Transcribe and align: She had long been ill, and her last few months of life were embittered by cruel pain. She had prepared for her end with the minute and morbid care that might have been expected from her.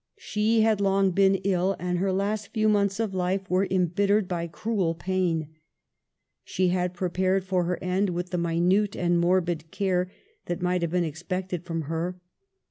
She 0.17 0.61
had 0.61 0.81
long 0.81 1.11
been 1.11 1.35
ill, 1.43 1.75
and 1.77 1.99
her 1.99 2.11
last 2.11 2.47
few 2.47 2.67
months 2.67 2.99
of 2.99 3.13
life 3.13 3.47
were 3.51 3.67
embittered 3.69 4.27
by 4.27 4.47
cruel 4.47 4.95
pain. 4.95 5.49
She 6.43 6.69
had 6.69 6.95
prepared 6.95 7.43
for 7.43 7.65
her 7.65 7.77
end 7.83 8.09
with 8.09 8.31
the 8.31 8.39
minute 8.39 8.95
and 8.95 9.19
morbid 9.19 9.69
care 9.69 10.09
that 10.47 10.59
might 10.59 10.81
have 10.81 10.89
been 10.89 11.03
expected 11.03 11.65
from 11.65 11.83
her. 11.83 12.19